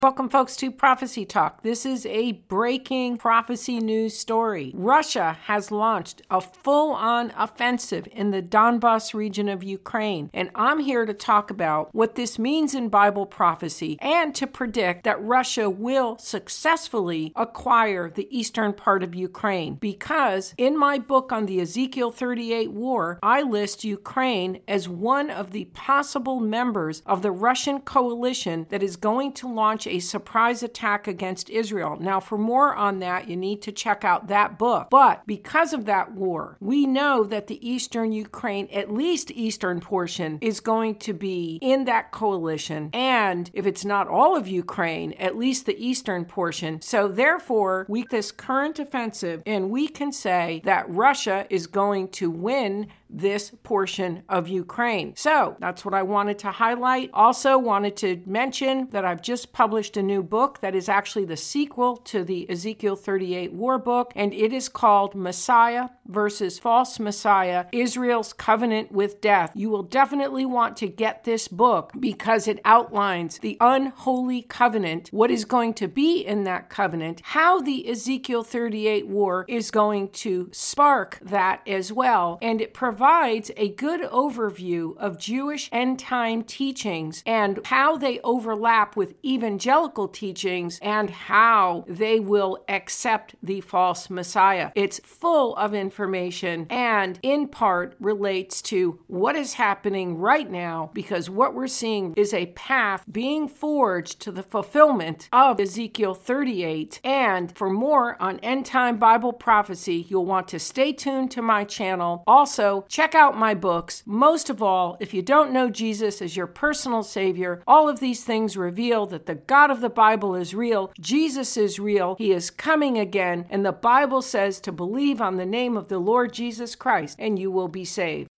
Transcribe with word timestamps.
Welcome, 0.00 0.28
folks, 0.28 0.54
to 0.58 0.70
Prophecy 0.70 1.24
Talk. 1.24 1.64
This 1.64 1.84
is 1.84 2.06
a 2.06 2.30
breaking 2.30 3.16
prophecy 3.16 3.80
news 3.80 4.16
story. 4.16 4.70
Russia 4.76 5.36
has 5.46 5.72
launched 5.72 6.22
a 6.30 6.40
full 6.40 6.92
on 6.92 7.32
offensive 7.36 8.06
in 8.12 8.30
the 8.30 8.40
Donbas 8.40 9.12
region 9.12 9.48
of 9.48 9.64
Ukraine, 9.64 10.30
and 10.32 10.52
I'm 10.54 10.78
here 10.78 11.04
to 11.04 11.12
talk 11.12 11.50
about 11.50 11.92
what 11.92 12.14
this 12.14 12.38
means 12.38 12.76
in 12.76 12.90
Bible 12.90 13.26
prophecy 13.26 13.98
and 14.00 14.32
to 14.36 14.46
predict 14.46 15.02
that 15.02 15.20
Russia 15.20 15.68
will 15.68 16.16
successfully 16.18 17.32
acquire 17.34 18.08
the 18.08 18.28
eastern 18.30 18.74
part 18.74 19.02
of 19.02 19.16
Ukraine. 19.16 19.74
Because 19.74 20.54
in 20.56 20.78
my 20.78 21.00
book 21.00 21.32
on 21.32 21.46
the 21.46 21.60
Ezekiel 21.60 22.12
38 22.12 22.70
war, 22.70 23.18
I 23.20 23.42
list 23.42 23.82
Ukraine 23.82 24.60
as 24.68 24.88
one 24.88 25.28
of 25.28 25.50
the 25.50 25.64
possible 25.74 26.38
members 26.38 27.02
of 27.04 27.22
the 27.22 27.32
Russian 27.32 27.80
coalition 27.80 28.68
that 28.70 28.84
is 28.84 28.94
going 28.94 29.32
to 29.32 29.52
launch 29.52 29.87
a 29.88 29.98
surprise 30.00 30.62
attack 30.62 31.06
against 31.06 31.50
Israel. 31.50 31.96
Now, 32.00 32.20
for 32.20 32.38
more 32.38 32.74
on 32.74 32.98
that, 33.00 33.28
you 33.28 33.36
need 33.36 33.62
to 33.62 33.72
check 33.72 34.04
out 34.04 34.28
that 34.28 34.58
book. 34.58 34.88
But 34.90 35.26
because 35.26 35.72
of 35.72 35.86
that 35.86 36.12
war, 36.12 36.56
we 36.60 36.86
know 36.86 37.24
that 37.24 37.46
the 37.46 37.66
eastern 37.68 38.12
Ukraine, 38.12 38.68
at 38.72 38.92
least 38.92 39.30
eastern 39.30 39.80
portion, 39.80 40.38
is 40.40 40.60
going 40.60 40.96
to 40.96 41.12
be 41.12 41.58
in 41.62 41.84
that 41.84 42.10
coalition. 42.10 42.90
And 42.92 43.50
if 43.52 43.66
it's 43.66 43.84
not 43.84 44.08
all 44.08 44.36
of 44.36 44.48
Ukraine, 44.48 45.12
at 45.14 45.36
least 45.36 45.66
the 45.66 45.78
eastern 45.78 46.24
portion. 46.24 46.80
So 46.82 47.08
therefore, 47.08 47.86
we 47.88 48.04
this 48.10 48.32
current 48.32 48.78
offensive, 48.78 49.42
and 49.46 49.70
we 49.70 49.88
can 49.88 50.12
say 50.12 50.62
that 50.64 50.88
Russia 50.88 51.46
is 51.50 51.66
going 51.66 52.08
to 52.08 52.30
win 52.30 52.88
this 53.10 53.50
portion 53.62 54.22
of 54.28 54.48
Ukraine. 54.48 55.14
So 55.16 55.56
that's 55.60 55.84
what 55.84 55.94
I 55.94 56.02
wanted 56.02 56.38
to 56.40 56.50
highlight. 56.50 57.10
Also, 57.12 57.58
wanted 57.58 57.96
to 57.98 58.22
mention 58.26 58.88
that 58.90 59.04
I've 59.04 59.22
just 59.22 59.52
published 59.52 59.96
a 59.96 60.02
new 60.02 60.22
book 60.22 60.60
that 60.60 60.74
is 60.74 60.88
actually 60.88 61.24
the 61.24 61.36
sequel 61.36 61.96
to 61.98 62.24
the 62.24 62.48
Ezekiel 62.50 62.96
38 62.96 63.52
war 63.52 63.78
book, 63.78 64.12
and 64.14 64.34
it 64.34 64.52
is 64.52 64.68
called 64.68 65.14
Messiah 65.14 65.88
versus 66.06 66.58
False 66.58 66.98
Messiah 66.98 67.66
Israel's 67.72 68.32
Covenant 68.32 68.92
with 68.92 69.20
Death. 69.20 69.52
You 69.54 69.70
will 69.70 69.82
definitely 69.82 70.46
want 70.46 70.76
to 70.78 70.88
get 70.88 71.24
this 71.24 71.48
book 71.48 71.92
because 71.98 72.46
it 72.48 72.60
outlines 72.64 73.38
the 73.38 73.56
unholy 73.60 74.42
covenant, 74.42 75.08
what 75.12 75.30
is 75.30 75.44
going 75.44 75.74
to 75.74 75.88
be 75.88 76.20
in 76.20 76.44
that 76.44 76.68
covenant, 76.68 77.20
how 77.24 77.60
the 77.60 77.88
Ezekiel 77.88 78.42
38 78.42 79.06
war 79.06 79.44
is 79.48 79.70
going 79.70 80.08
to 80.10 80.48
spark 80.52 81.18
that 81.22 81.60
as 81.66 81.92
well, 81.92 82.38
and 82.42 82.60
it 82.60 82.74
provides 82.74 82.97
provides 82.98 83.48
a 83.56 83.68
good 83.68 84.00
overview 84.00 84.96
of 84.96 85.20
Jewish 85.20 85.68
end 85.70 86.00
time 86.00 86.42
teachings 86.42 87.22
and 87.24 87.64
how 87.66 87.96
they 87.96 88.18
overlap 88.24 88.96
with 88.96 89.14
evangelical 89.24 90.08
teachings 90.08 90.80
and 90.82 91.08
how 91.08 91.84
they 91.86 92.18
will 92.18 92.58
accept 92.68 93.36
the 93.40 93.60
false 93.60 94.10
Messiah. 94.10 94.72
It's 94.74 95.00
full 95.04 95.54
of 95.54 95.74
information 95.74 96.66
and, 96.70 97.20
in 97.22 97.46
part, 97.46 97.94
relates 98.00 98.60
to 98.62 98.98
what 99.06 99.36
is 99.36 99.54
happening 99.54 100.18
right 100.18 100.50
now 100.50 100.90
because 100.92 101.30
what 101.30 101.54
we're 101.54 101.68
seeing 101.68 102.14
is 102.14 102.34
a 102.34 102.46
path 102.46 103.04
being 103.08 103.46
forged 103.46 104.18
to 104.22 104.32
the 104.32 104.42
fulfillment 104.42 105.28
of 105.32 105.60
Ezekiel 105.60 106.14
38. 106.14 107.00
And 107.04 107.56
for 107.56 107.70
more 107.70 108.20
on 108.20 108.40
end 108.40 108.66
time 108.66 108.98
Bible 108.98 109.32
prophecy, 109.32 110.04
you'll 110.08 110.26
want 110.26 110.48
to 110.48 110.58
stay 110.58 110.92
tuned 110.92 111.30
to 111.30 111.42
my 111.42 111.62
channel. 111.62 112.24
Also, 112.26 112.86
check 112.88 113.14
out 113.14 113.36
my 113.36 113.54
books. 113.54 114.02
Most 114.06 114.50
of 114.50 114.62
all, 114.62 114.96
if 115.00 115.14
you 115.14 115.22
don't 115.22 115.52
know 115.52 115.70
Jesus 115.70 116.20
as 116.20 116.36
your 116.36 116.46
personal 116.46 117.02
Savior, 117.02 117.62
all 117.66 117.88
of 117.88 118.00
these 118.00 118.24
things 118.24 118.56
reveal 118.56 119.06
that 119.06 119.26
the 119.26 119.34
God 119.34 119.70
of 119.70 119.80
the 119.80 119.90
Bible 119.90 120.34
is 120.34 120.54
real, 120.54 120.92
Jesus 121.00 121.56
is 121.56 121.78
real, 121.78 122.16
He 122.18 122.32
is 122.32 122.50
coming 122.50 122.98
again, 122.98 123.46
and 123.50 123.64
the 123.64 123.72
Bible 123.72 124.22
says 124.22 124.60
to 124.60 124.72
believe 124.72 125.20
on 125.20 125.36
the 125.36 125.46
name 125.46 125.76
of 125.76 125.88
the 125.88 125.98
Lord 125.98 126.32
Jesus 126.32 126.74
Christ, 126.74 127.16
and 127.18 127.38
you 127.38 127.50
will 127.50 127.68
be 127.68 127.84
saved. 127.84 128.28